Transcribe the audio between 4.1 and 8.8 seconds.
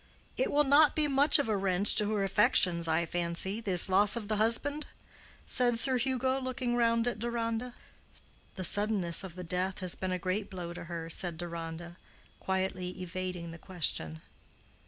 of the husband?" said Sir Hugo, looking round at Deronda. "The